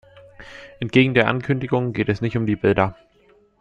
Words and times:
Entgegen 0.79 1.13
der 1.13 1.27
Ankündigung 1.27 1.93
geht 1.93 2.09
es 2.09 2.21
nicht 2.21 2.35
um 2.35 2.47
die 2.47 2.55
Bilder. 2.55 2.97